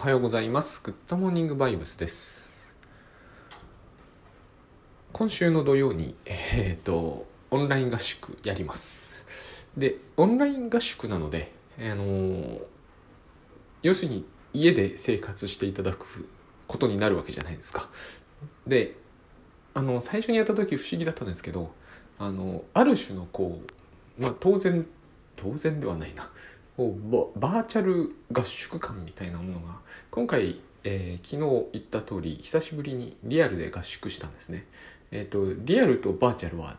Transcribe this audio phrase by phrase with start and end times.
[0.00, 0.82] おはようございます。
[0.82, 2.74] グッドモーニングバイブスです。
[5.12, 9.68] 今週の土曜に、えっ、と、オンライン合宿やります。
[9.76, 12.62] で、オンライン合宿なので、あのー
[13.82, 14.24] 要するに
[14.54, 16.26] 家で生活していただく
[16.66, 17.90] ことになるわけじゃないですか。
[18.66, 18.96] で、
[19.74, 21.74] あの、最初にやった時不思議だったんですけど、
[22.18, 23.60] あの、ある種のこ
[24.18, 24.86] う、まあ当然、
[25.36, 26.30] 当然ではないな。
[26.80, 29.74] こうバーチャル合宿感みたいなものが
[30.10, 34.64] 今回、えー昨日言った通り久しぶりにリアルで合宿したんですね。
[35.10, 36.78] えっ、とリアルとバーチャルは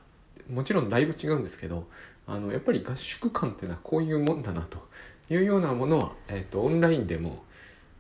[0.50, 1.86] もちろんだいぶ違うんですけど
[2.26, 4.80] あのやっぱり合宿感っていうのはこういうもんだなと
[5.30, 7.44] いうようなものは、えー、とオンラインでも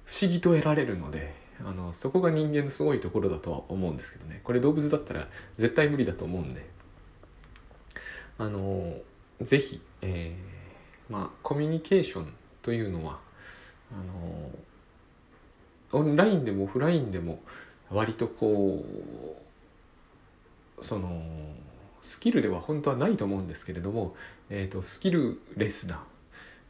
[0.05, 6.65] 不思議と得られるのであのそこが人間のすごいところだとは思うんですけどねこれ動物だったら絶対無理だと思うんで
[8.39, 8.95] あの
[9.39, 10.50] ぜひ、えー
[11.11, 13.19] まあコミュニケーションというのは
[13.91, 13.95] あ
[15.93, 17.41] のオンラインでもオフラインでも
[17.89, 18.83] 割とこ
[20.79, 21.21] うその
[22.01, 24.15] スキルでは本当はないと思うんですけれども、
[24.49, 26.01] えー、とスキルレスな、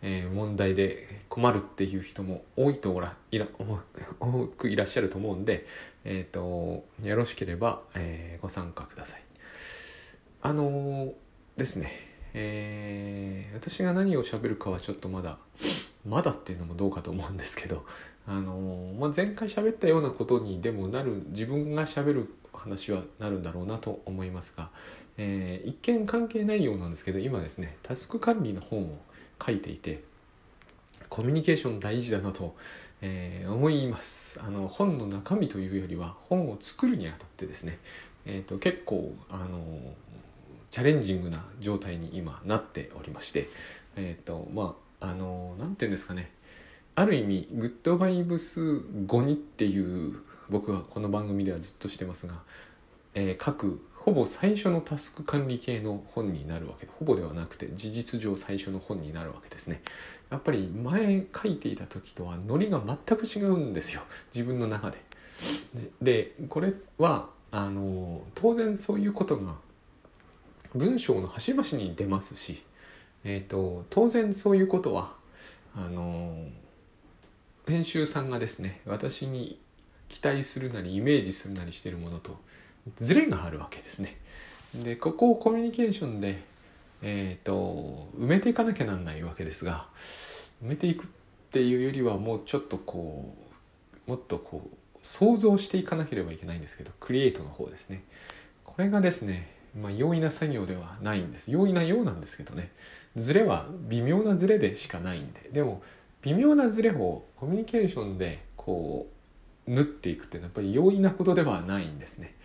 [0.02, 3.48] えー問題で困るっていう人も多いとおらいら
[4.20, 5.68] 多くいらっしゃると思うんで、
[6.04, 9.24] えー、とよろしければ、えーご参加ください。
[10.42, 11.14] あのー
[11.58, 15.38] ですね、えー私が何を喋るかはちょっとまだ
[16.08, 17.86] まだっていうのもどうかと思うんですけど、
[18.28, 24.70] あのーまあ、前回喋ったようなことにでもなる自分が喋る話はなるんだろうなと思いますが、
[25.18, 28.98] えー一見関係ないようなんですけど今ですねタスク管理の本を
[29.46, 30.04] 書いていて
[31.09, 32.56] コミュニケーション大事だなと、
[33.02, 34.40] えー思います。
[34.42, 37.80] あの本の中身というよりは本を作るにあたってですね、
[38.26, 39.59] えー、と結構あの
[40.72, 43.50] チャレンジングな状態に今なっておりまして
[43.96, 46.32] えっ、とまああのなんていうんですかね。
[46.94, 52.36] ある意味グッドバイブス5にっていう僕はこの番組ではずっとしてますが、
[53.14, 59.84] えー各ほぼ最初のタスク管理系の本になるわけでほぼではなくて事実上最初の本になるわけですね。
[60.31, 64.02] やっぱり前書いていた時とはノリが全く違うんですよ。
[64.34, 64.98] 自分の中で。
[65.74, 69.56] ででこれはあの当然そういうことが
[70.76, 72.64] 文章の端々に出ますし、
[73.24, 75.14] えー、と当然そういうことは
[75.76, 76.48] あの
[77.68, 79.60] 編集さんがですね私に
[80.10, 82.38] 期待するなりイメージするなりしてるものと
[82.98, 84.18] ズレがあるわけですね。
[84.76, 86.44] でここをコミュニケーションで、
[87.02, 89.88] えー、と埋めていかなきゃなんないわけですが
[90.64, 91.08] 埋めていくっ
[91.52, 93.36] ていうよりはもうちょっとこ
[94.08, 98.04] うもっとこう想像していかなければいけないんですけどクリエイトの方ですね。
[98.66, 101.52] これがですね、まあ、容易な作業ではないんです。
[101.52, 102.72] 容易なようなんですけどね。
[103.16, 105.50] ズレは微妙なズレでしかないんで。
[105.52, 105.82] でも
[106.22, 109.08] 微妙なズレをコミュニケーションでこ
[109.68, 112.36] う縫っていくっていうのはやっぱり容易なことではないんですね、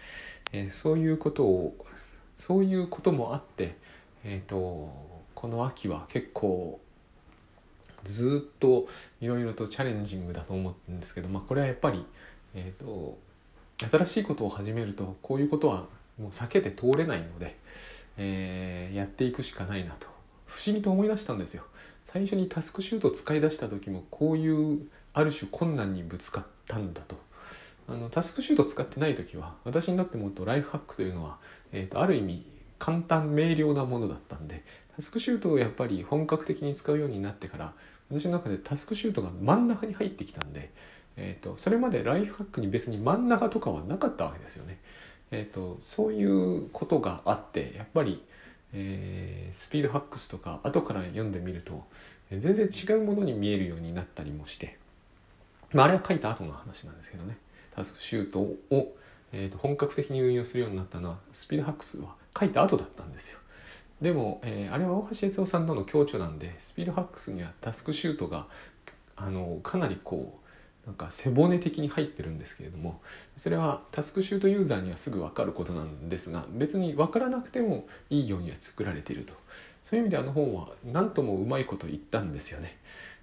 [0.52, 1.76] えーそういうことを
[2.38, 3.76] そういうこともあって
[4.24, 4.92] えっ、と
[5.34, 6.80] この秋は結構
[8.04, 8.88] ずっと
[9.20, 12.04] いろいろとチャレンジングだと思ってるんですけど、まあ、これはやっぱり、
[12.54, 13.18] えー、と
[13.90, 15.86] 新しいことを始めるとこういうことは
[16.18, 17.56] もう避けて通れないので、
[18.16, 20.06] えーやっていくしかないなと。
[20.46, 21.64] 不思議と思い出したんですよ。
[22.06, 27.16] 最初にタスクシュートを使い出した時もこういうある種困難にぶつかったんだと。
[27.88, 31.38] あのタスクシュートを使ってない時は私にとってもっとライフハックというのは、
[31.72, 32.44] えー、とある意味
[32.78, 34.64] 簡単明瞭なものだったんで
[34.96, 37.72] タスクシュートをやっぱり本格的に使うようになってから
[38.10, 40.70] 私の中でタスクシュートが真ん中に入ってきたんで、
[41.16, 44.80] えー、とそれまでライフハックに別に真ん中とかはなかったわけですよね。
[45.30, 48.22] えー、とそういうことがあってやっぱり、
[48.72, 51.84] えースピードハックスとか後から読んでみると
[52.30, 54.76] 全然違うものに見えるようになったりもして、
[55.72, 57.38] まあ、あれは書いた後の話なんですけどね
[57.74, 58.94] タスクシュートを、
[59.32, 63.38] えーと本格的に運用するようになったのはスピードハックスは書いた後だったんですよ。
[64.00, 68.46] でも、えーあれは大橋悦夫さんとの共著なんでスピードハックスにはタスクシュートが
[69.16, 70.45] あのかなりこう
[70.86, 73.00] なんか背骨的に入ってるんですけれども
[73.36, 79.34] それはタスクシュートユーザーにはすぐ分かることなんですが別に分からなくてもいいようには作られていると
[79.82, 82.76] そういう意味であの本は何ともうまいこと言ったんですよね。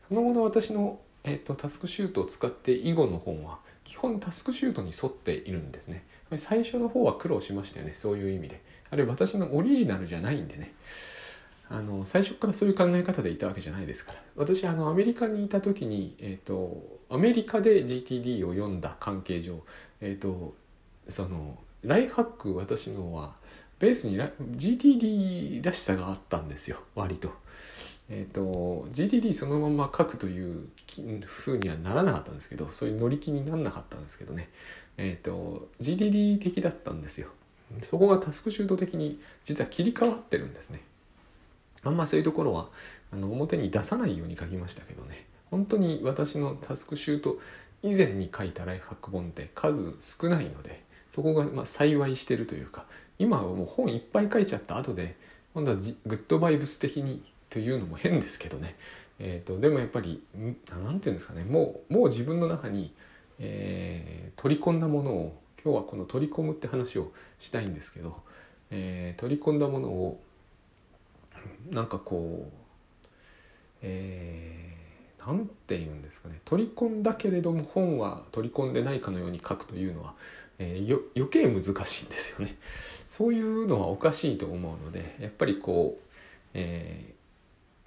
[0.07, 6.05] その後の私の、えー、とタスクシュートを使って以後の本は基本タスクシュートに沿っているんですね。
[6.37, 8.61] 最初の方は苦労しましたよねそういう意味で。
[8.89, 10.73] あれ私のオリジナルじゃないんでね。
[11.69, 19.61] あの最初からそういう考え方でいたわけじゃないですから私あのアメリカにいた時に、えー、とアメリカで GTD を読んだ関係上、
[20.01, 20.55] えー、と
[21.07, 23.35] そのライフハック私のは
[23.77, 27.31] ベースに GTD らしさがあったんですよ割と。
[28.09, 30.67] えーと、GTD そのまま書くという
[31.25, 34.49] 風にはならなかったんですけどそういう乗り気にならなかったんですけどね、
[34.97, 37.27] えーと、GTD 的だったんですよ。
[37.83, 40.81] そこがタスクシュート的に実は切り替わってるんですね。
[41.83, 42.69] あんまそういうところは
[43.11, 45.27] あの表に出さないように書きましたけどね。
[45.53, 47.37] 本当に私のタスクシュート
[47.83, 52.85] 以前に書いたライフハック本って数少ないのでそこがま幸いしてるというか
[53.19, 55.15] 今はもう本いっぱい書いちゃった後で
[55.53, 57.21] 今度はグッドバイブス的に
[57.51, 58.75] というのも変ですけどね、
[59.19, 62.91] えーと、でもやっぱり何て言うんですかねもうもう自分の中に、
[63.37, 68.23] えー、取り込んだものを今日はこの取り込むって話をしたいんですけど、
[68.71, 70.19] えー、取り込んだものを
[71.69, 72.63] なんかこう
[73.83, 74.72] えー、
[75.25, 80.13] なんて言うんですかね取り込んだけれども本は取り込んでないかのように書くというのは、
[80.59, 82.57] えー、余計難しいんですよね。
[83.07, 86.09] そういうのはおかしいと思うのでやっぱりこう、
[86.53, 87.13] え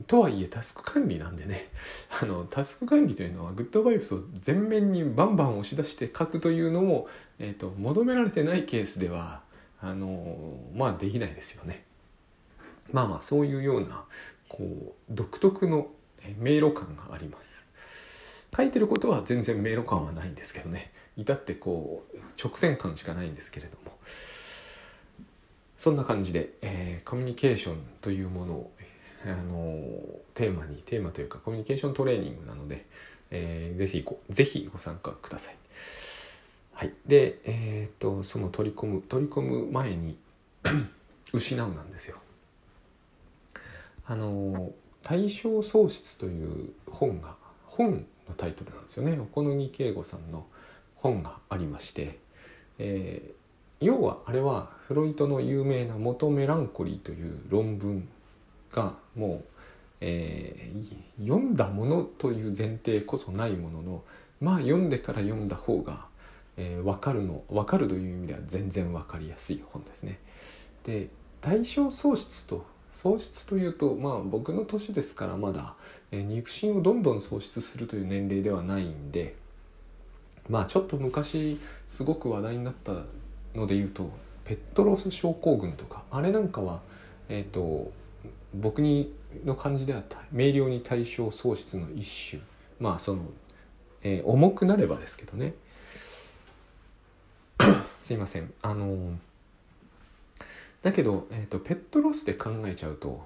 [0.00, 1.69] ー、とはいえタスク管理なんでね
[2.23, 9.43] あのタスク管理というのはグッドバイブスを全面にバンバン押し出して書くというのも、えーと、求められてないケースでは
[9.81, 11.85] あのまあできないですよね。
[12.93, 14.05] まあまあそういうような
[14.49, 15.88] こう独特の
[16.38, 17.56] 迷路感があります。
[18.56, 23.96] 書いてることは全然迷路感はないんですけどね至ってこう直線感しかないんですけれども
[25.76, 28.73] そんな感じで、えー、コミュニケーションというものを、
[29.26, 29.78] あの
[30.32, 32.87] テーマにテーマというかコミュニケーショントレーニングなので、
[33.31, 35.56] えー、ぜひごぜひご参加ください。
[36.73, 40.17] はい、で、えー、っとその取り込む取り込む前に
[41.32, 42.17] 失うなんですよ。
[44.06, 44.73] あの
[45.06, 50.47] 対象喪失という本が本のタイトルなんですよね小野木圭吾さんの
[50.97, 52.19] 本がありまして、
[52.81, 58.08] えー、要はあれはフロイトの有名な「元メランコリー」という論文
[58.73, 59.44] がもう、
[60.00, 64.02] えー、読んだものという前提こそないものの
[64.41, 66.09] まあ読んでから読んだ方が、
[66.56, 70.19] えー、分かるの分かるという意味では全然分かりやすい本ですね。
[70.82, 71.11] で
[71.41, 75.75] 対象喪失と喪失というとまあ僕の年ですからまだ、
[76.10, 79.37] えー、肉親をどんどん喪失するという年齢ではないんで
[80.48, 82.93] まあちょっと昔すごく話題になった
[83.54, 84.10] ので言うと
[84.44, 86.81] ペットロス症候群とかあれなんかは
[87.28, 87.93] えっ、ー、と
[88.54, 89.12] 僕に
[89.44, 90.02] の感じでは
[90.32, 92.40] 明瞭に対象喪失の一種。
[92.81, 93.25] まあその、
[94.02, 95.54] えー、重くなればですけどね。
[97.99, 98.52] すいません。
[98.62, 99.25] あのー
[100.82, 103.25] だけど、えーと、ペットロスで考えちゃうと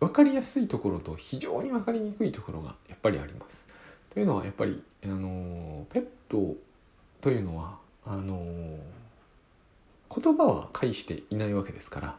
[0.00, 3.66] 分かりやすいところと非常に分かりにくいところがやっぱりあります。
[4.10, 6.56] というのはやっぱり、あのペット
[7.20, 8.78] というのはあの
[10.14, 12.16] 言葉は介していないわけですから、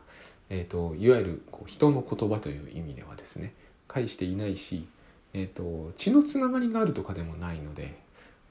[0.49, 3.53] えーと、いわゆるこう人の言葉という意味ではですね
[3.87, 4.87] 介していないし、
[5.33, 7.97] えーと、血のつながりがあるとかでもないので、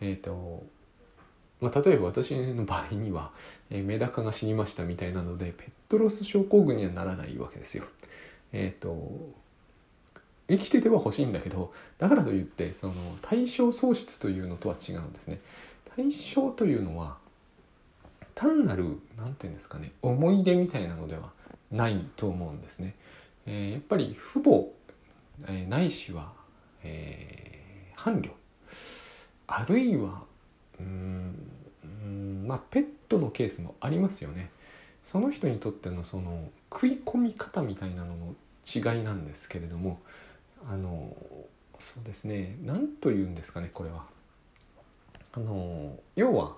[0.00, 0.64] えーと
[1.60, 3.32] まあ、例えば私の場合には、
[3.70, 7.84] えー、メダカが死にましたみたいなのでペットロス症候群にはならないわけですよ。
[8.52, 9.38] えっ、ー、と
[10.48, 15.40] 生きてては欲しいんだけどだからといってその対象喪失というのとは違うんですね。
[15.96, 17.16] 対象というのは
[18.34, 21.32] 単なる何て言うんですかね思い出みたいなのでは
[21.72, 22.94] ないと思うんですね。
[23.46, 24.68] えー、やっぱり父母、
[25.48, 26.32] えー、ないしは、
[26.84, 28.30] えー、伴侶
[29.48, 30.27] あるいは
[30.80, 34.50] うんまあペットのケースもありますよね。
[35.02, 38.34] その人にとってのその食い込み方みたいなのの
[38.66, 40.00] 違いなんですけれども
[40.68, 41.16] あの
[41.78, 44.04] そうですね何と言うんですかねこれは。
[45.32, 46.56] あの要は、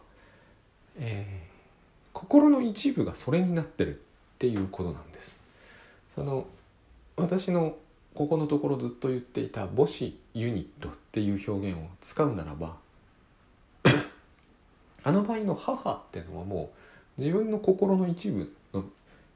[0.96, 3.98] えー、心の一部がそれになってるっ
[4.38, 5.40] ていうことなんです。
[6.14, 6.46] その
[7.16, 7.76] 私の
[8.14, 12.76] ここのところずっと言っていた母子ユニットっていう表現を使うならば
[15.02, 16.70] あの場合の母っていうのはも
[17.18, 18.84] う自分の心の一部の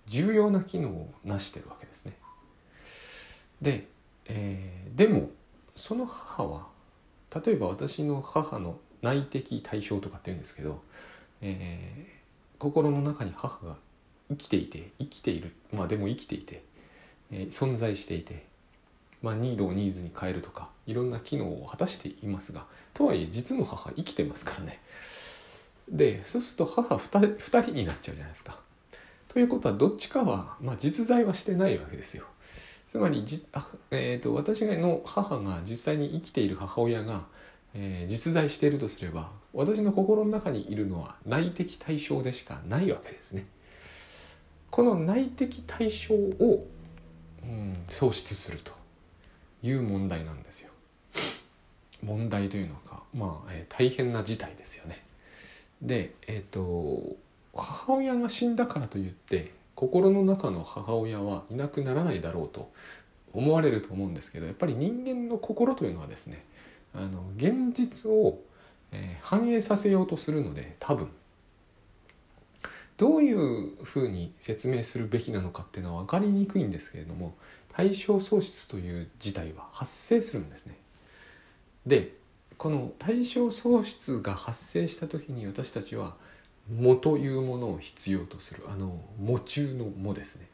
[0.06, 2.12] 重要な機能を成してるわけですね。
[3.62, 3.86] で、
[4.26, 5.30] えー、でも
[5.74, 6.66] その母は
[7.44, 10.82] 例えば私の母の内的対象とかって言うんですけど、
[11.42, 13.76] えー、心の中に母が
[14.30, 16.62] 生きていて生きているまあでも生きていて、
[17.30, 18.46] えー、存在していて、
[19.22, 24.80] まあ、ニードをニーズに変えるとかいろんな機能を果たしていますがとはいえ実の母生きてますからね
[25.88, 28.58] でそうすると母 2, 2人になっちゃうじゃないですか。
[29.28, 32.24] ということはどっちかは、まあ、実在はしてないわけですよ。
[32.88, 37.24] つまりじあ、えーと、私の母が実際に生きている母親が、
[37.74, 43.46] えー、実在しているとすれば私の心の中にいるのは内的対象でしかないわけですね。
[44.70, 46.66] この内的対象を
[47.42, 48.72] うん喪失すると
[49.62, 50.70] いう問題なんですよ。
[52.04, 55.02] 問題というのかまあ、えー大変な事態ですよね。
[55.82, 57.16] でえっ、と
[57.54, 62.70] 母親が死んだからといって心の中の母親はいなくならないだろうと
[63.32, 66.44] 思われると思うんですけどやっぱり人間の心というのはですね
[66.94, 68.38] あの現実を、
[68.92, 71.08] えー反映させようとするので多分
[72.96, 77.34] どういうふうに説明するべきなのかっていうのは分かりにくいんですけれども
[77.72, 80.78] 対象喪失という事態は発生するんですね。
[81.86, 82.12] で
[82.58, 86.16] この対象喪失が発生した時に私たちは
[86.72, 90.48] 「も」というものを必要とするあの「も」中の「も」ですね。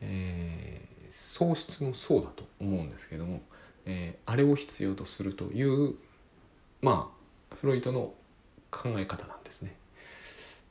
[0.00, 3.40] えー喪失の「喪」だと思うんですけども、
[3.84, 5.94] えーあれを必要とするという
[6.82, 7.12] ま
[7.52, 8.14] あフロイトの
[8.70, 9.76] 考え方なんですね。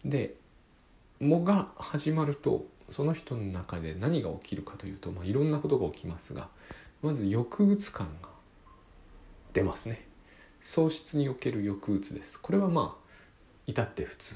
[0.03, 0.35] で
[1.21, 6.49] 「も」が始まるとその人の中で何が起きるかというと、まあ、いろんなことが起きますが
[7.01, 8.29] まず抑うつ感が
[9.53, 10.05] 出ますね
[10.63, 12.39] 喪失における抑うつです。
[12.39, 13.03] これはまあ
[13.67, 14.35] 至って普通。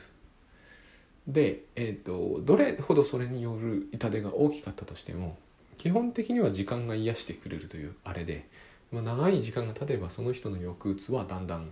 [1.28, 5.38] で、えー、とどれほどそれによる痛手が大きかったとしても
[5.78, 8.48] 基本的には時間が癒してくれるというあれで、
[8.92, 11.70] まあ、長い時間が経てばその人の抑うつはだんだん、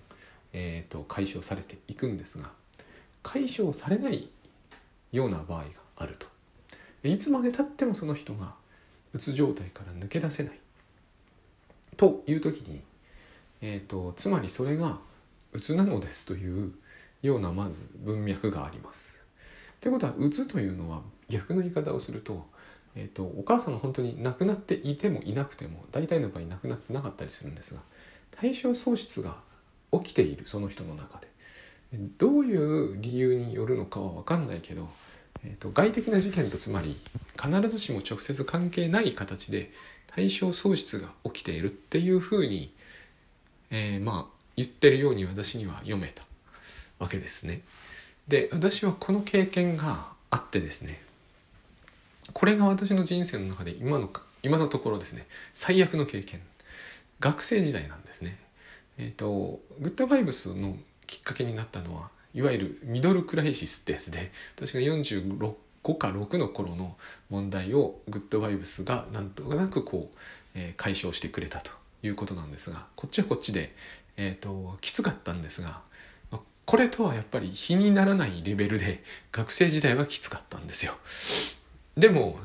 [0.52, 2.50] えー、と解消されていくんですが
[3.24, 4.28] 解消されない
[5.14, 5.66] ような場合が
[5.98, 6.28] あると。
[7.08, 8.56] いつまでたってもその人が
[9.14, 10.60] うつ状態から抜け出せない。
[11.98, 12.82] という時に、
[13.68, 15.00] えー、とつまりそれが
[15.52, 16.72] うつなのですという
[17.24, 19.12] ようなまず文脈があります。
[19.82, 22.46] ということはうつというのは逆の言い方をすると,、
[22.96, 27.80] えー、とお母さんが本当に亡くなっていてもいなくても大体の場合亡くなってなかったりするんですが
[28.32, 29.36] 対象喪失が
[29.92, 31.28] 起きているその人の中で
[32.18, 34.88] どういう理由によるのかは分かんないけど
[35.46, 36.98] えー、と外的な事件とつまり
[37.40, 39.72] 必ずしも直接関係ない形で
[40.08, 42.74] 対象喪失が起きているっていうふうに、
[43.72, 46.24] えーまあ言ってるように私には読めた
[46.98, 47.62] わけですね。
[48.28, 51.02] で私はこの経験があってですね
[52.34, 54.10] これが私の人生の中で今の
[54.42, 56.42] 今のところですね最悪の経験
[57.20, 58.40] 学生時代なんですね。
[58.98, 65.54] えっ、とグッドバイブスのきっかけになったのはいわゆるミドルクライシスってやつで私が45
[65.98, 66.98] か6の頃の
[67.30, 70.18] 問題をグッドバイブスがなんとなくこう、
[70.56, 71.72] えー解消してくれたと
[72.06, 73.74] いうことなんですがこっちはこっちで、
[74.18, 75.82] えー、ときつかったんですが
[76.32, 80.94] まこれとはやっぱり比にならないレベルで学生時代はきつかったんですよ。
[81.98, 82.40] でも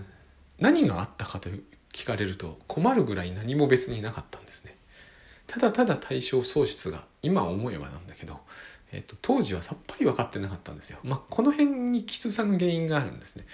[0.58, 1.48] 何があったかと
[1.92, 4.76] 聞かれると困るぐらい何も別になかったんですね。
[5.46, 8.38] ただただ対象喪失が今思えばなんだけど
[8.92, 10.98] えっと、当時はさっぱり分かってなかったんですよ。
[11.04, 13.44] まあ、この辺にきつさの原因があるんですね。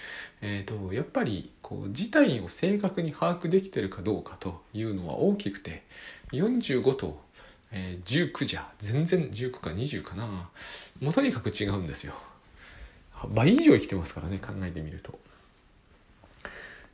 [0.40, 5.82] えっと、やっぱりこう事態を正確に把握できてるかどうかというのは大きくて
[6.32, 7.20] 45と、
[7.70, 10.48] えー19じゃ全然19か20かな
[11.00, 12.14] もうとにかく違うんですよ。
[13.30, 15.18] 倍以上生きてますからね考えてみると。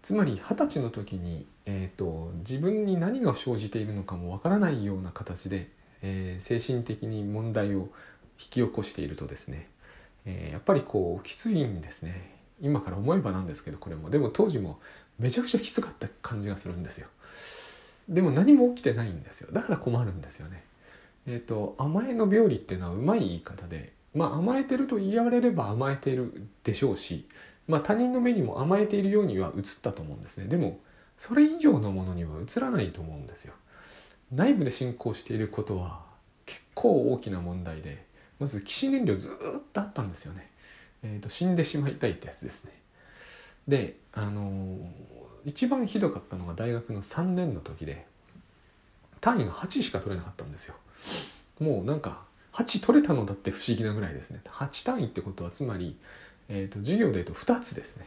[0.03, 5.69] つまり二十歳の時に、えー、と自分に何が生じているのかもわからないような形で、
[6.03, 7.89] えー精神的に問題を
[8.51, 9.69] き起こしているとですね、
[10.25, 12.31] えーやっぱりこうきついんですね。
[12.61, 14.11] 今から思えばなんですけどこれも。
[14.11, 14.81] でも当時も
[15.19, 17.09] めちゃくちゃきつかった感じがするんですよ。
[18.09, 19.53] でも何も起きてないんですよ。
[19.53, 20.65] だから困るんですよね。
[21.27, 27.29] えっ、と甘えの病理っていうのはうまい言い方でまあ甘えてると言われれば甘えてるでしょうし
[27.69, 30.47] まあ他人の目にも甘えているようには映ったと思うんですね。
[30.47, 30.81] でも
[31.19, 33.55] それ以上のものには映らないと思うんですよ。
[34.33, 36.01] 内部で進行していることは
[36.47, 38.05] 結構大きな問題で
[38.43, 39.33] まず起死燃料ずっ
[39.73, 40.51] とあったんですよね、
[41.03, 42.73] えー、と死んでしまいたいってやつですね。
[43.67, 48.07] であのー一番ひどかったのが大学の3年の時で
[49.21, 50.75] 単位が8しか取れなかったんですよ。
[51.61, 52.23] もうなんか
[52.53, 54.41] 8取れたのだって不思議なぐらいですね。
[54.47, 55.97] 8単位ってことはつまり、
[56.49, 58.07] えー、と授業で言うと2つですね。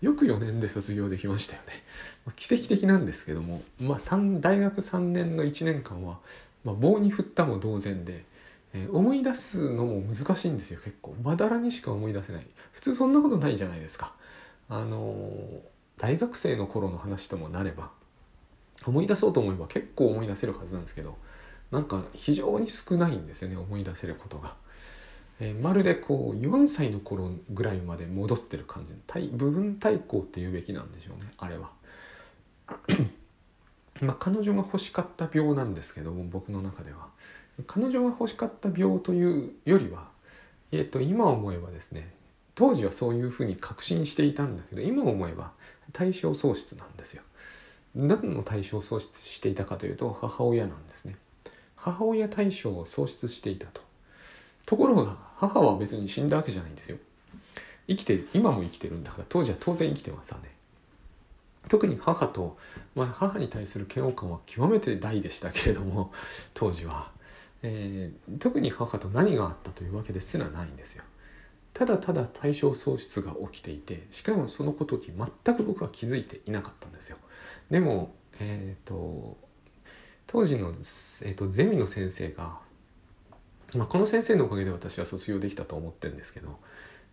[0.00, 1.82] よく4年で卒業できましたよね。
[2.36, 3.98] 奇跡的なんですけども、まあ、
[4.40, 6.18] 大学3年の1年間は、
[6.64, 8.24] まあ、棒に振ったも同然で、
[8.74, 11.14] え思い出すのも難しいんですよ結構。
[11.22, 12.46] まだらにしか思い出せない。
[12.72, 14.12] 普通そんなことないじゃないですか。
[14.68, 15.22] あの
[15.98, 17.90] 大学生の頃の話ともなれば
[18.84, 21.16] 思い出そうと思えば結構思い出せるはずなんですけど
[21.70, 24.54] なんか非常に少ないんですよね思い出せることが。
[25.38, 28.92] えーまるでこう4歳の頃ぐらいまで戻ってる感じ。
[29.06, 31.70] 体部分対抗って言うべきなんでしょうねあれは。
[34.00, 37.08] まあ彼女が欲しかった病なんですけども僕の中では。
[37.66, 40.08] 彼女が欲しかった病というよりは、
[40.72, 42.12] えー、と今思えばですね
[42.54, 45.52] 当時はそういうふうに確信していたんだけど今思えば
[45.92, 47.22] 対象喪失なんですよ。
[47.94, 51.16] 何の対象喪失していたかというと母親なんですね。
[51.76, 53.80] 母親対象を喪失していたと。
[54.66, 56.98] ところが母は別に死んだわけじゃないんですよ。
[57.88, 60.50] 生きて今も生きてるんだから当時は当然生きてますわね。
[61.68, 62.56] 特に母と、
[62.94, 66.12] まあ、母に対する嫌悪感は極めて大でしたけれども
[66.54, 67.10] 当時は、
[67.68, 71.02] えー、特に母と何があったというわけですらないんですよ。
[71.72, 75.12] ただただ対象喪失が起きていてしかもそのことに
[75.44, 77.16] 全く僕は気づいていなかったんですよ。
[77.70, 79.36] でもえっ、ー、と
[80.26, 82.58] 当時の、えーと、ゼミの先生が、
[83.74, 86.58] まあ、この先生のおかげで私は卒業できたと思ってるんですけど、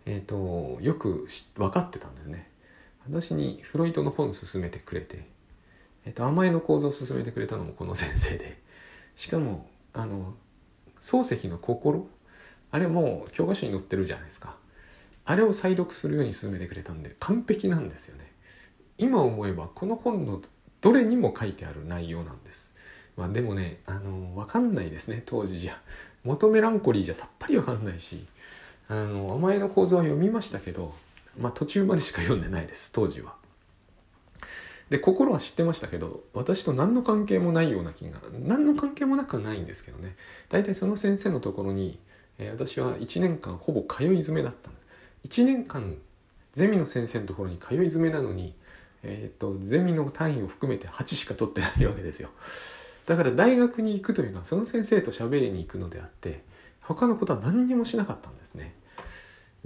[0.06, 2.50] えーと、よく分かってたんですね。
[3.08, 5.26] 私にフロイトの本を勧めてくれて、
[6.06, 8.62] えーと、甘えの構造を勧めてくれたのもこの先生で。
[9.16, 10.34] しかもあの
[11.04, 12.08] 漱石の心？
[12.72, 14.56] あれも教科書に載ってるじゃないですか。
[15.26, 18.32] あれを再読するように勧めてくれたんで完璧なんですよね。
[18.98, 20.42] 今思えばこの本の
[20.80, 22.72] どれにも書いてある内容なんです。
[23.18, 25.78] まあでもねあの分かんないですね当時じゃ。
[26.24, 28.26] 元メランコリーじゃさっぱり分かんないし。
[28.88, 30.94] あの甘えの構造は読みましたけど
[31.40, 33.36] まあ途中までしか読んでないです当時は。
[34.94, 40.16] で心は知ってましたけど私と何の関係もないような気が何の関係もなくはないんですけどね。
[40.50, 42.00] 大体その先生のところに
[42.38, 44.80] えー、私は1年間ほぼ通い詰めだったんで
[45.26, 45.96] す1年間
[46.52, 48.56] ゼミの先生のところに通い詰めなのに、
[49.02, 52.30] えーと、ゼミの単位を含めて8しか取ってないわけですよ。
[53.08, 56.44] だから大学に行くというのはその先生と喋りに行くのであって
[56.82, 58.76] 他のことは何にもしなかったんですね。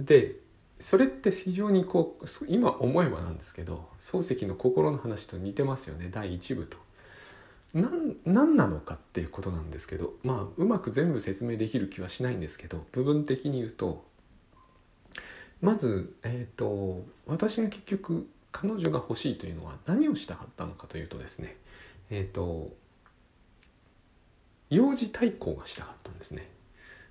[0.00, 0.36] で
[0.80, 6.76] それって非常にこう今思えばなんですけど漱石の心の話と似てますよね第1部と
[7.74, 14.06] 何何なのかっていうことなんですけどまあうまく全部説明できる気はしないんですけど部分的に言うと
[15.60, 21.56] まず、えーと、私が結局彼女が欲しいというのは何をしたかったのかというとですね
[22.10, 22.70] えっ、ー、と
[24.70, 26.46] 幼児対抗がしたかったんですね。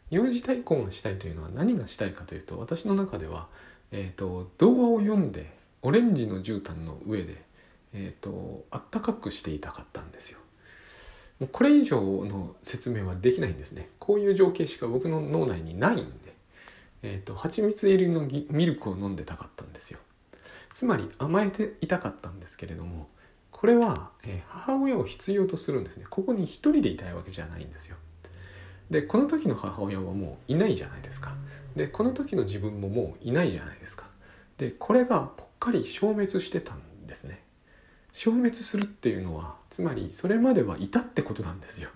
[0.09, 3.47] 幼児対抗がしたいというのは何がしたいかというと私の中では、
[3.91, 5.51] えーと、動画を読んで
[5.81, 7.41] オレンジの絨毯の上で、
[7.93, 10.39] えーとあったかくしていたかったんですよ。
[11.39, 16.03] もうこれ以上の説明はできないんですねこういう情景しか僕の脳内にないんで、
[17.03, 19.99] えーと、蜂蜜入りのミルクを飲んでたかったんですよ
[20.73, 23.07] つまり甘えていたかったんですけれども
[23.51, 27.97] これは、えー、母親を必要とするんですねここに一人でいたいわけじゃないんですよ
[28.89, 31.33] でこの時の母親はもういないじゃないですか
[31.75, 34.05] でこの時の自分ももういないじゃないですか
[34.57, 37.41] でこれがぽっかり消滅してたんですね
[38.17, 41.89] 消滅するっていうのはつまりそれまではいたってことなんですよ。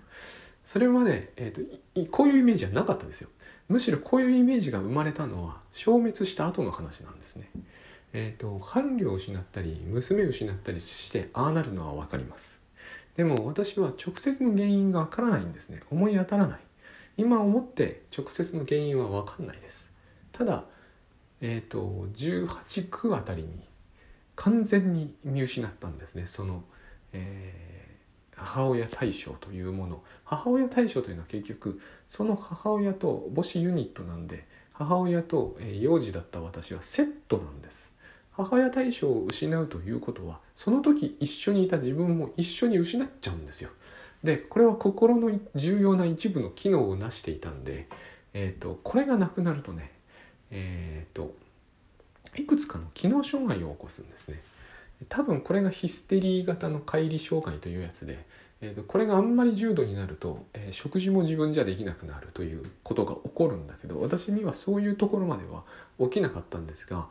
[0.64, 3.28] それまで、えーと、こういうイメージはなかったですよ。
[3.68, 7.50] むしろこういうイメージが生まれたのは消滅した後の話なんですね。
[8.12, 12.60] えっ、ー、と伴侶を失ったり娘を失ったりしてああなるのは分かります。
[13.16, 15.80] でも私は直接の原因がわからないんですね。
[15.90, 16.60] 思い当たらない。
[17.16, 19.90] 今思って直接の原因は分かんないです。
[20.32, 20.64] ただ、
[21.40, 23.48] えっ、ー、と18区あたりに
[24.34, 26.26] 完全に見失ったんですね。
[26.26, 26.64] その、
[27.12, 30.02] えー、母親対象というもの。
[30.24, 37.92] 母親対象というのは結局その母親と母子ユニットなんで母親と、幼児だった私はセットなんです。
[38.32, 43.70] 母親対象を失うということはその時一緒にいた自分も一緒に失っちゃうんですよ。
[44.22, 47.88] でこれは心の重要な一部の機能を成していたんで、
[48.34, 49.90] えーと、これがなくなるとね
[50.50, 51.34] えっ、ー、と
[52.36, 54.40] いくつかの機能障害を起こすんですね。
[55.08, 58.24] 多分これがヒステリー型の乖離障害というやつで、
[58.60, 65.64] えー、とこれがあんまり重度になると、えー、食事も自分じゃできなくなるということが起こるんだけど私にはそういうところまでは
[65.98, 67.08] 起きなかったんですが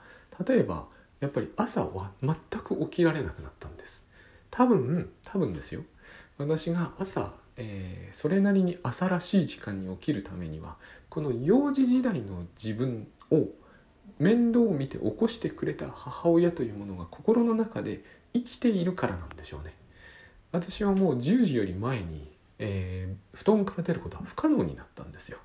[0.48, 0.86] 例えば
[1.20, 4.04] やっぱり朝は全く起きられなくなったんです。
[4.50, 5.82] 多分多分ですよ。
[6.42, 10.78] 私が朝、えー、それなりに朝らしい時間に起きるためには
[11.10, 13.48] この幼児時代の自分を
[14.20, 19.74] 面倒を見て起こしてくれた母親というものが心の中で生きているからなんでしょうね。
[20.52, 25.38] 私はもう10時より前に、えー、布団から出ることは不可能になったんですよ。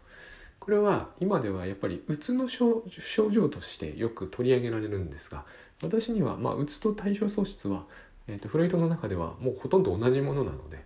[0.58, 2.82] これは今ではやっぱりうつの症
[3.30, 5.44] 状としてよく取り上げられるんですが
[5.82, 7.84] 私には、まあ、うつと対象喪失は、
[8.28, 10.84] えーと、フロイトの中ではもうほとんど同じものなので、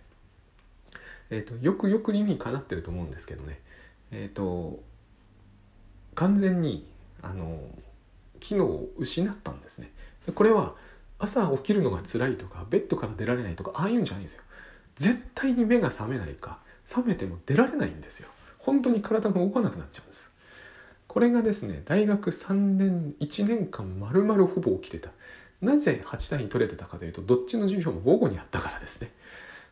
[1.29, 3.59] えーと、よくよく理にかなってると思うんですけどね。
[4.11, 4.83] えっ、ー、と
[6.15, 6.87] 完全に
[7.21, 7.59] あの
[8.39, 9.91] 機能を失ったんですね。
[10.35, 10.75] これは
[11.17, 14.43] 朝起きるのが辛いとかベッドから出られないとかああいうんじゃないんですよ。
[14.95, 18.27] 絶対に目が覚めないか覚めても出られないんですよ。
[18.59, 20.31] 本当に体が動かなくなっちゃうんです。
[21.07, 25.11] これがですね大学3年1年間丸々ほぼ起きてた。
[25.61, 29.11] なぜ8単位取れてたかというとどっちの授業も午後にあったからですね。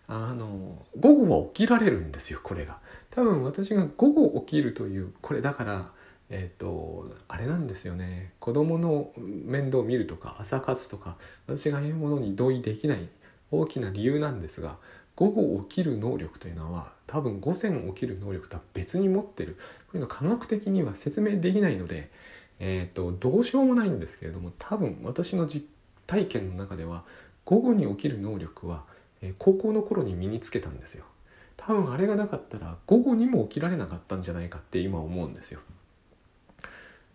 [0.08, 2.80] あの午後は起きられるんですよこれが。
[3.12, 5.92] 多分私が午後起きるというこれだから
[6.30, 8.34] えっ、ー、とあれなんですよね。
[8.40, 13.08] 子供の面倒を見るとか朝活とか私が言うものに同意できない
[13.52, 14.78] 大きな理由なんですが
[15.16, 19.58] 午後起きる能力というのは多分午前起きる能力とは別に持ってる。
[19.88, 22.12] こういうの科学的には説明できないので、
[22.60, 25.68] えーと、どうしようもないんですけれども多分私の実
[26.10, 27.04] 体験の中では
[27.46, 28.84] 午後に起きる能力は、
[29.22, 31.06] え、高校の頃に身につけたんですよ。
[31.58, 35.60] 多分あれがなかったら午後にも起きられなかったんじゃないかって今思うんですよ。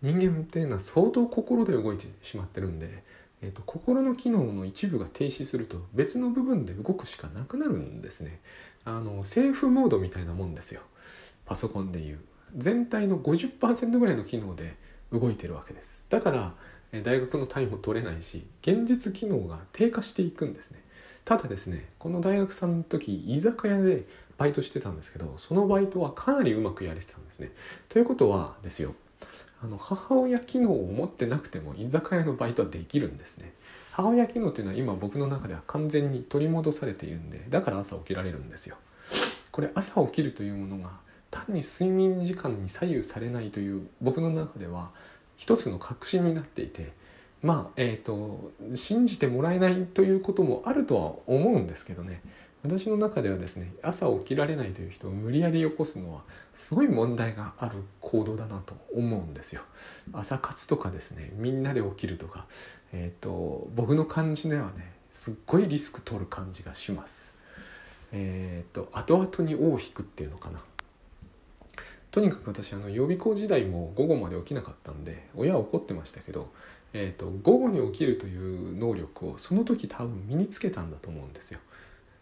[0.01, 3.03] 人間っていうのは相当心で動いてしまってるんで
[3.45, 8.39] えーと、心の機能の一部が停止すると別の部分で動くしかなくなるんですね
[8.85, 10.81] あのセーフモードみたいなもんですよ
[11.45, 12.19] パソコンでいう
[12.55, 14.75] 全体の50%ぐらいの機能で
[15.11, 16.53] 動いてるわけですだから
[17.01, 20.81] 大学の単位も取れないし現実機能が低下していくんですね。
[21.23, 24.05] ただですねこの大学さんの時居酒屋で
[24.37, 27.51] バイトしてたんですけどそのバイトはかなりうまくやれてたんですね。
[27.89, 28.93] ということはですよ
[29.63, 33.53] あの母親機能を持ってなくても居酒屋のバイトはできるんですね。
[33.91, 38.75] 母親機能っていうのは今僕の中では完全に取り戻されているんでだから朝起きられるんですよ。
[39.51, 40.91] これ朝起きるというものが
[41.31, 44.91] 単に睡眠時間に左右されないという僕の中では
[45.37, 46.91] 一つの確信になっていて
[47.41, 52.21] まあえっ、ー、と信じてもらえないということもあるとは思うんですけどね
[52.65, 56.21] 私の中ではですね朝起きられないという人を無理やり起こすのは
[56.53, 59.61] すごい問題がある行動だなと思うんですよ。
[60.13, 62.45] 朝活とかですねみんなで起きるとか、
[62.91, 67.33] えーと、僕の感じではねすっごいリスク取る感じがします。
[68.11, 70.59] えっ、ー、と後々に尾を引くっていうのかな。
[72.15, 76.47] とにかく私あの予備校時代も午後まで起きなかったんで親は怒ってましたけど、
[76.93, 81.59] えーと午後に起きるという能力をその時多分身につけたんだと思うんですよ。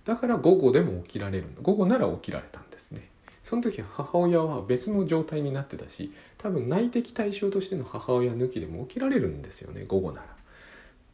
[0.03, 3.07] だから午後でも起きられる午後なら起きられたんですね。
[3.43, 10.27] その時母親は別の状態になってたし多分内的対象としての母親抜きでも起きられるんですよね午後なら。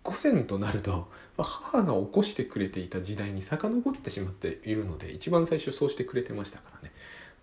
[0.04, 6.89] 午前となると母が起こしてくれていた時代に遡ってしまっているので一番最初そうしてくれてましたからね。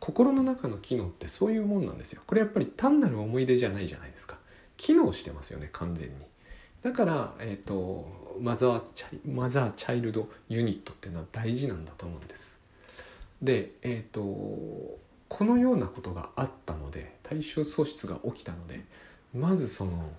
[0.00, 2.22] 心の中の機能ってそういうもんなんですよ。
[2.26, 4.38] これやっぱり単なる思い出じゃないじゃないですか。
[4.76, 6.14] 機能してますよね完全に。
[6.82, 8.08] だから、えーと、
[8.40, 12.58] mother chi- mother child unit っていうのは大事なんだと思うんです。
[13.42, 14.20] で、えーと、
[15.28, 18.84] このようなことがあったので対象喪失が起きたので
[19.34, 20.10] まずその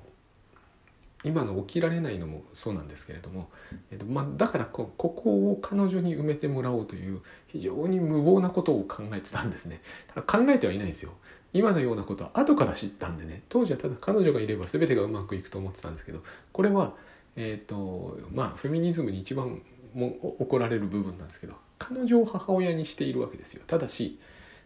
[1.23, 3.49] 今の起きられないのもそうなんですけれども、
[3.91, 9.81] えーとまあ、だからこここを彼女に埋めてもらおうという非常に無謀なことを考えてたんですね。
[10.27, 11.11] 考えてはいないんですよ。
[11.53, 16.93] 今のようなことは後から知ったんでね当時はただ彼女がいれば全てがうまくいくと思ってたんですけどこれは
[17.35, 19.61] えっ、とまあフェミニズムに一番
[19.93, 24.19] も怒られる部分なんですけど彼女を母親にしているわけですよただし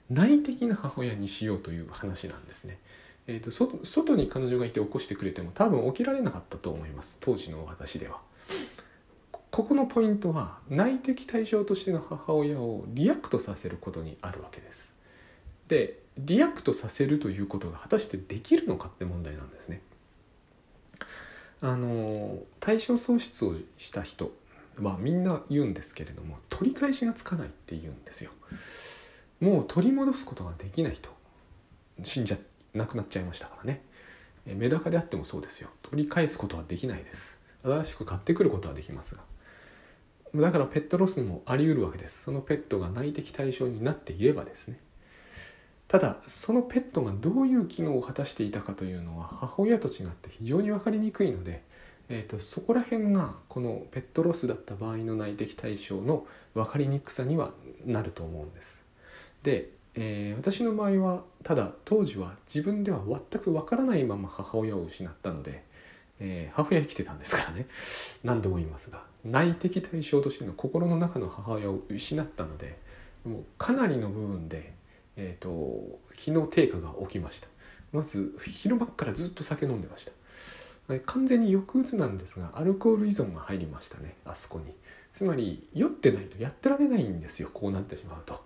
[0.10, 2.80] 内的な母親にしようという話なんですね。
[3.32, 3.50] えーと、
[3.86, 8.20] 外に彼女がいて起こしてくれても多分起きられなかったと思います当時の私では。
[9.52, 14.94] ここのポイントは内的対象としての母親を react させることにあるわけです。
[15.68, 19.82] で react させるということが果たしてできるのかって問題なんですね。
[21.62, 24.32] あの対象喪失をした人
[24.80, 28.32] はみんな言うんですけれども取り返しがつかないって言うんですよ。
[29.40, 31.10] もう取り戻すことができないと
[32.04, 33.84] 死んじゃってなくなっちゃいましたからね。
[34.46, 35.70] メダカであってもそうですよ。
[35.84, 37.40] 取り返すことはできないです。
[37.64, 39.22] 新しく買ってくることはできますが。
[40.34, 42.24] だからペットロスもあり得るわけです。
[42.24, 44.80] そのペットが内的対象になっていればですね。
[45.88, 51.64] ただそのペットがどういう機能を果たしていたかというのは母親と違って非常に分かりにくいので、
[52.08, 57.52] えーと、そこら辺がこのペットロスだった場合の内的対象の分かりにくさには
[57.86, 58.82] なると思うんです。
[59.44, 65.64] で、えー、私の場合はただ当時は自分では全く分からないまま母親を失ったので、
[66.20, 67.68] えー、母親生きてたんですからね。
[68.24, 72.78] 何度も言いますが内的対象としての心の中の母親を失ったので
[73.24, 74.74] もうかなりの部分で
[75.18, 77.48] えーと、機能低下が起きました。
[77.92, 80.12] まず昼間からずっと酒飲んでました。
[81.06, 84.74] 完全に抑うつなんですがアルコール依存が入りましたねあそこに。
[85.12, 88.44] つまり酔ってないとやってられないんですよこうなってしまうと。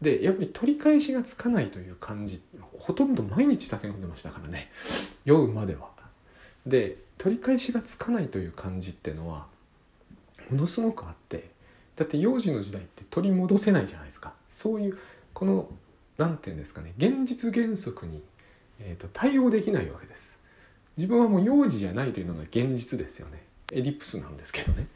[0.00, 2.40] でやっぱり取り返しがつかないという感じ
[2.78, 4.70] ほとんど毎日酒飲んでましたからね。
[5.24, 5.88] 酔うまでは。
[6.66, 9.46] で取り返しがつかないという感じっていうのは
[10.50, 11.50] ものすごくあって
[11.96, 14.32] だって幼児の時代って取り戻せないじゃないですか。
[14.50, 14.98] そういう
[15.32, 15.68] この
[16.16, 18.22] 何て言うんですかね現実原則に、
[18.80, 20.38] えーと、対応できないわけです。
[20.96, 23.42] 自分はもう幼児じゃないというのが現実ですよね。
[23.72, 24.86] エディプスなんですけどね、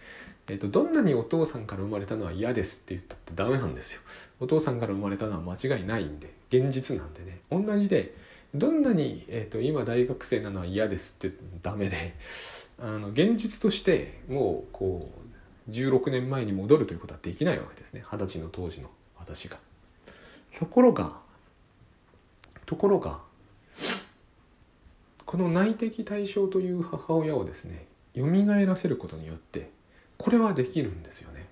[0.49, 4.01] えーと、どんなにお父さんから生まれたのは嫌ですって言ったってダメなんですよ。
[4.41, 7.41] お父さんから生まれたのは間違いないんで現実なんでね。
[7.51, 8.15] 同じで
[8.55, 12.17] どんなに、えーと、今大学生なのは嫌ですってダメで
[12.79, 15.11] あの現実としてもうこ
[15.69, 18.05] う16年前に戻るということはできないわけですね。
[18.11, 19.59] 二十歳の当時の私が。
[20.59, 21.17] ところが
[22.67, 23.21] ところが
[25.25, 29.71] この内的対象という母親をですね蘇らせることによって
[30.23, 31.49] これはできるんですよね。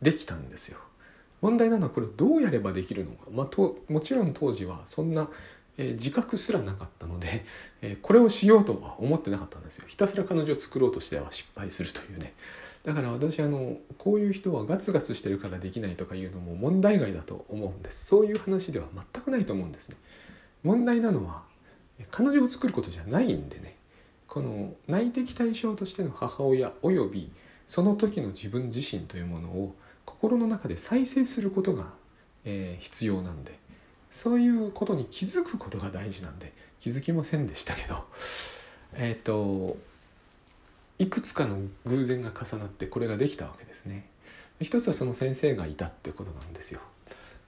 [0.00, 0.78] できたんですよ。
[1.42, 5.28] 問題なのはこれどうやればできるのか、まあ、ともちろん当時はそんな、
[5.76, 7.44] えー、自覚すらなかったので、
[7.82, 9.86] えー、これをしようとは思ってなかったんですよ。
[9.88, 12.34] ひたすら彼女を作ろうとしては失敗するというね。
[12.84, 18.06] だから私あのこういう人はガツガツしてるからできないとかいうのも問題外だと思うんです。
[18.06, 19.96] そういう話では全くないと思うんですね。
[20.62, 21.42] 問題なのは
[22.12, 23.74] 彼女を作ることじゃないんでね。
[24.28, 27.32] この内的対象としての母親および
[27.68, 29.74] その時の自分自身というものを
[30.04, 31.86] 心の中で再生することが、
[32.44, 33.58] えー、必要なんで
[34.10, 38.04] そういうことに気づくことが大事なんで気づきませんでしたけど
[38.94, 39.76] えっ、ー、と
[40.98, 44.08] いくつかの偶然が重なってこれができたわけですね。
[44.60, 46.80] 一つはその先生がいたってことなんですよ。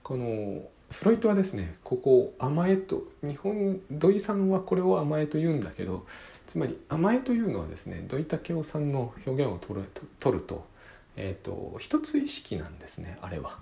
[0.03, 6.07] このフロイトはですねここ甘えと日本土井さんはこれを甘えと言うんだけど
[6.47, 9.87] つまり甘えというのはですね土井武雄さんの表現を取る
[10.19, 10.65] 取ると,、
[11.17, 13.59] えーと、一つ意識なんですねあれは。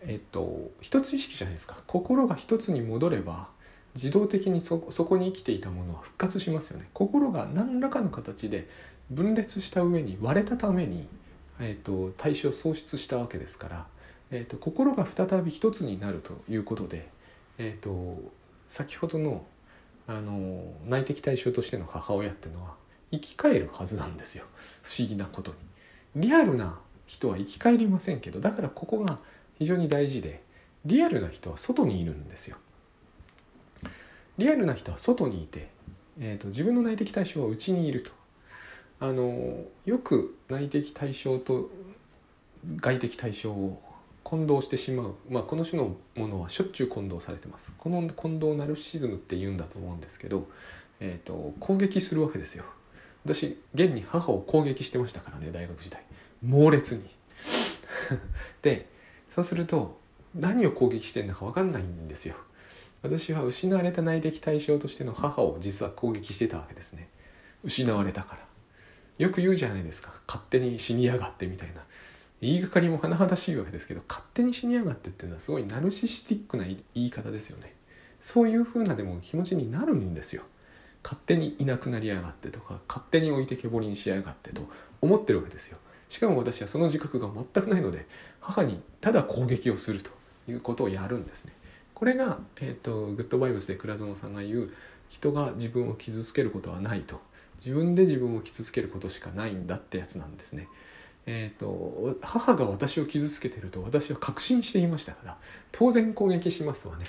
[0.00, 3.48] えっ、ー、と一つ意識じゃないですか心が一つに戻れば
[3.94, 8.68] 自動的にそこに生きていたものは復活しますよね心が何らかの形で
[9.10, 11.08] 分裂した上に割れたために、
[11.60, 13.86] えーと、対象を喪失したわけですから、
[14.30, 17.08] えーと、心が再び一つになるということで、
[17.56, 18.20] えーと、
[18.68, 19.44] 先ほどの
[20.06, 22.74] あの内的対象としての母親っていうのは
[23.10, 24.46] 生き返るはずなんですよ
[24.80, 25.50] 不思議なこと
[26.14, 26.22] に。
[26.22, 29.18] リアルな人は生き返りませんけどだからここが
[29.58, 30.42] 非常に大事で
[30.86, 32.56] リアルな人は外にいるんですよ。
[34.38, 35.68] リアルな人は外にいて、
[36.18, 38.10] えーと自分の内的対象は内にいると。
[39.00, 41.70] あのよく内的対象と
[42.80, 43.82] 外的対象を
[44.28, 47.72] 混同してしまう、まあ、この種のものはしょっちゅう混同されてます。
[47.78, 50.46] この混同ナルシズムって言うんだと思うんですけど、
[51.00, 52.64] えーと、攻撃するわけですよ。
[53.24, 56.04] 私現に母を攻撃してましたからね大学時代。
[56.44, 57.08] 猛烈に。
[58.60, 58.90] で
[59.30, 59.98] そうすると
[60.34, 62.34] 何を攻撃してんだか分かんないんですよ。
[63.00, 67.08] 私は失われた内的対象としての母を実は攻撃してたわけですね。
[67.64, 68.46] 失われたから。
[69.16, 70.12] よく言うじゃないですか。
[70.26, 71.82] 勝手に死にやがってみたいな。
[72.40, 77.74] 言いがかりも甚だしいわけですけど勝手に死にやがってっていうのはすごいナルシスティックな言い方ですよね。
[78.20, 80.42] そういう風なでも気持ちになるんですよ。
[81.02, 84.62] 勝手にいなくなりやがってとか勝手に置いてけぼりにしやがってと
[85.00, 85.78] 思ってるわけですよ。
[86.08, 88.06] しかも私はその自覚が全くないので
[88.40, 90.10] 母にただ攻撃をすると
[90.48, 91.52] いうことをやるんですね。
[91.94, 94.70] これが、えーと、グッドバイブスで倉園さんが言う
[95.08, 97.20] 人が自分を傷つけることはないと。
[97.58, 100.68] 自分で自分を傷つけることしかないんだってやつなんですね。
[101.30, 105.36] えーと、母が私を傷つけてると私は確信していましたから
[105.72, 107.04] 当然攻撃しますわね。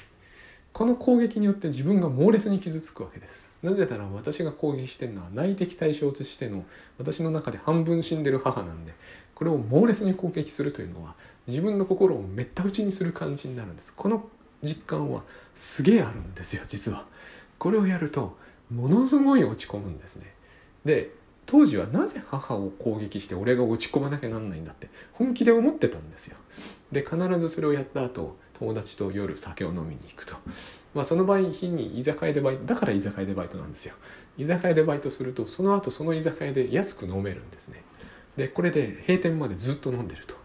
[0.73, 3.49] この攻撃によって自分が猛烈に傷つくわけです。
[3.63, 6.65] なぜなら私が攻撃してるのは内的対象としての
[6.97, 8.93] 私の中で半分死んでる母なんで
[9.35, 11.15] これを猛烈に攻撃するというのは
[11.47, 13.93] 自分の心をめった打ちにする感じになるんです。
[13.95, 14.27] この
[14.61, 15.23] 実感は
[15.55, 17.05] すげえあるんですよ実は。
[17.57, 18.35] これをやると
[18.69, 20.33] ものすごい落ち込むんですね。
[20.83, 21.11] で
[21.49, 26.37] 当時はなぜ母を攻撃して俺が落ち込まなきゃなんないんだって本気で思ってたんですよ。
[26.91, 30.35] で必ずそれをやった後友達と夜酒を飲みに行くと。
[30.93, 33.95] まあその場合日に居酒屋でバイトだから居酒屋でバイトなんですよ。
[34.37, 37.81] 居酒屋でバイトするとその後その居酒屋で安く飲めるんですね。
[38.37, 40.35] でこれで閉店までずっと飲んでると。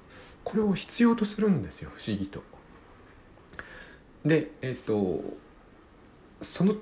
[0.43, 2.43] これを必要とするんですよ不思議と。
[4.25, 5.23] でえっ、と
[6.41, 6.77] その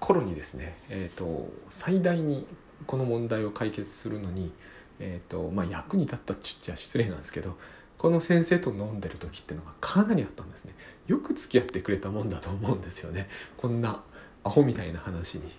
[0.00, 2.46] 頃にですね、えーと最大に
[2.88, 4.50] この問題を解決するのに、
[4.98, 7.56] えーとまあ、役に立ったっちゃ失礼なんですけど
[7.98, 10.72] この先生と飲んでる時っていうのがかなりあったんですね
[11.06, 14.02] よく付き合ってくれたもんだと思うんですよねこんな
[14.42, 15.52] アホみたいな話に。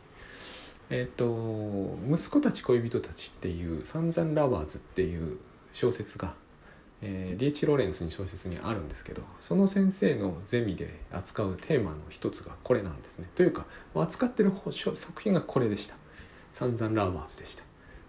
[0.90, 5.38] えっ、ー、と「息子たち恋人たち」っていう「サンザン・ラバーズ」っていう
[5.72, 6.34] 小説が、
[7.04, 13.30] えー、 D.H.ローレンスに小説にあるんですけどその先生のゼミで扱うテーマの一つがこれなんですね。
[13.36, 15.96] というか扱ってる作品がこれでした。
[16.54, 17.64] Sons and Lovers でした。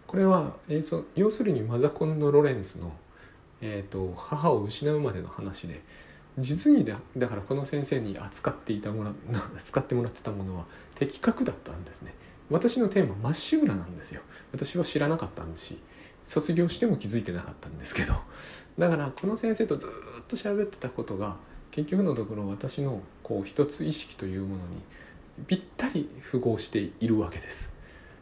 [0.07, 2.93] これは、えー、要するにマザコンのロレンスの、
[3.61, 5.83] えーと、母を失うまでの話で
[6.39, 9.13] 実にだだからこの先生に扱っていたもら
[9.57, 12.15] 扱ってもらってたものは的確だったんですね。
[12.51, 14.23] 私のテーマまっしぐらなんですよ。
[14.53, 15.79] 私は知らなかったんですし
[16.27, 18.15] 卒業しても気づいてなかったんですけど。
[18.79, 19.91] だからこの先生とずっ
[20.27, 21.37] と喋ってたことが
[21.71, 24.83] 結局のところ私のこう一つ意識というものに
[25.47, 27.70] ぴったり符合しているわけです。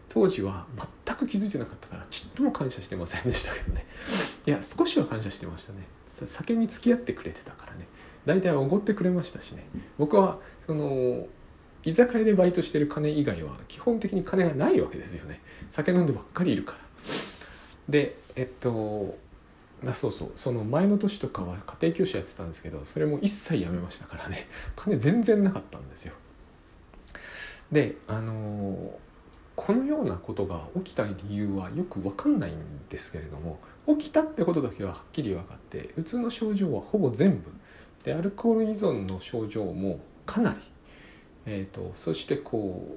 [0.09, 0.67] 当時は
[1.05, 3.87] 全く気づいてなかったからちっとも感謝してませんでしたけどね。
[4.47, 5.81] いや少しは感謝してましたね。
[6.25, 7.87] 酒に付き合ってくれてたからね。
[8.25, 9.65] 大体おごってくれましたしね。
[9.99, 11.27] 僕はその
[11.85, 15.41] 居酒屋でバイトしてる金以外は基本的に金がないわけですよね。
[15.71, 16.79] 酒飲んでばっかりいるから。
[17.89, 19.17] でえっと
[19.87, 20.33] あそうそう。
[20.35, 24.49] その前の年とかは家庭教師やってたんですけどそれも一切やめましたからね。
[24.75, 26.15] 金全然なかったんですよ。
[27.71, 28.99] であの
[29.59, 32.55] このようなことが起きた理由はよく分かんないん
[32.89, 33.59] ですけれども
[33.99, 37.51] 起きたってことだけははっきり分かってうつの症状はほぼ全部
[38.05, 40.59] でアルコール依存の症状もかなり、
[41.45, 42.97] えーと、そしてこ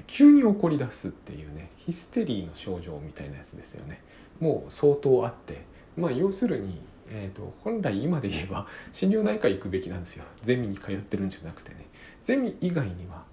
[0.00, 4.00] う急に起こり出すっていうねヒステリーの症状みたいなやつですよね。
[4.40, 5.66] もう相当あって
[5.98, 10.24] まあ要するに、えーと、本来今で言えば心療内科行くべきなんですよ。
[10.42, 11.84] ゼミに通ってるんじゃなくてね。
[12.24, 13.27] ゼミ以外には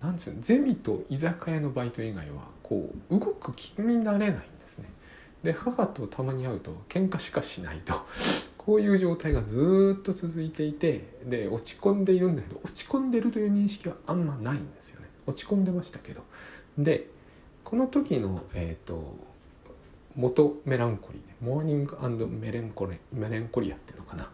[0.00, 4.88] なんですよゼミと居酒屋のバイト以外はこう動く気になれないんですね。
[5.42, 7.94] で母とたまに会うと喧嘩しかしないと。
[8.56, 15.08] こういう状態がずっと続いていてで落ち込んでいるんだけど落ち込んでるという認識はあんまないんですよね。
[15.26, 16.22] 落ち込んでましたけど。
[16.78, 17.08] で
[17.64, 19.16] この時のえっ、ー、と
[20.16, 24.30] 元メランコリーモーニングメレンコレメレンコリアっていうのかな。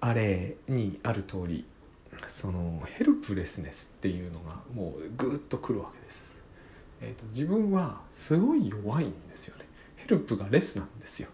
[0.00, 1.64] あれにある通り
[2.28, 6.34] そのヘルプレスネスっていうのがもうグッとくるわけです、
[7.00, 9.66] えーと、自分はすごい弱いんですよね。
[9.96, 11.28] ヘルプがレスなんですよ。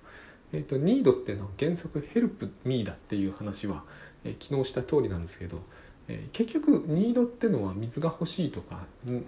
[0.53, 3.85] えーと、ニードっていうのは原則ヘルプミーだっていう話は、
[4.25, 5.61] えー、昨日した通りなんですけど、
[6.09, 8.85] えー、結局ニードっていうのは水が欲しいとか、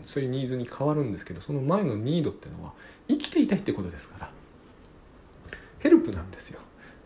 [0.07, 2.73] そういうニーズに変わるんですけどその前のニードっていうのは
[3.09, 4.31] 生きていたいってことですから。
[5.81, 6.61] ヘルプなんですよ。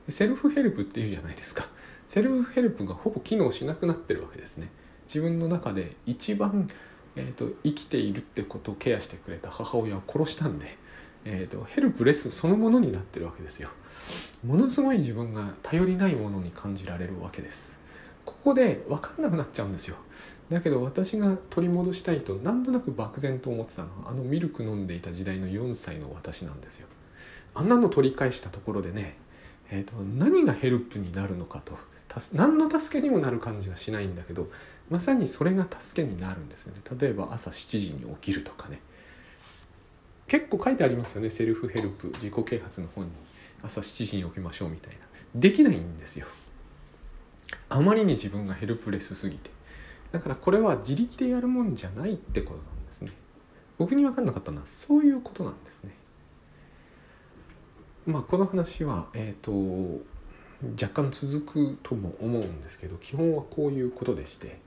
[0.08, 1.66] self-help っていうじゃないですか。
[2.14, 4.70] self-help がほぼ機能しなくなってるわけですね。
[5.08, 6.70] 自分の中で一番、
[7.16, 10.78] えーと、生きているってことをケアしてくれた母親を殺したんで、
[11.24, 13.68] えーと、 helpless そのものになってるわけですよ。
[14.46, 17.80] ものすごい自分が頼りないものに感じられるわけです。
[18.24, 19.96] ここで分かんなくなっちゃうんですよ。
[20.50, 26.86] だけど私が取り戻したいとなんとなく漠然と思ってたのはあのミルク飲んでいた時代の4歳の私なんですよ。
[27.54, 29.16] あんなの取り返したところでね、
[29.72, 31.76] えーと何が help になるのかと。
[32.32, 34.48] 何の助けにもなる感じはしないんだけど
[34.90, 36.80] まさにそれが助けになるんですよね。
[36.98, 38.80] 例えば朝7時に起きるとかね。
[40.26, 43.10] 結構書いてありますよね self-help 自己啓発の本に。
[43.62, 44.98] 朝7時に起きましょうみたいな。
[45.34, 46.26] できないんですよ。
[47.68, 49.50] あまりに自分が helpless すぎて。
[50.12, 53.12] だからこれは自力でやるもんじゃないってことなんですね。
[53.78, 55.94] 僕に分かんなかったのはそういうことなんですね。
[58.06, 60.04] まあこの話はえっ、ー、と
[60.80, 64.58] 若干続くとも思うんですけど基本はこういうことでして、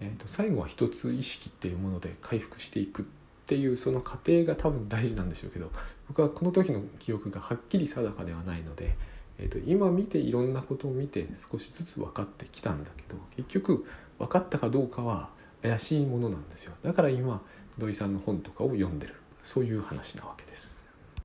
[0.00, 3.04] えー、と最後は一つ意識っていうもので回復していくっ
[3.46, 5.70] ていうその過程が多分大事なんでしょうけど
[6.08, 8.96] 僕はこの時の記憶がはっきり定かではないので、
[9.38, 13.86] えー、と今見ていろんなことを見て少しずつ分かってきたんだけど結局
[14.18, 15.30] 分かったかどうかは
[15.62, 17.40] 怪しいものなんですよだから今
[17.78, 20.69] 土井さんの本とかを読んでるそういう話なわけです。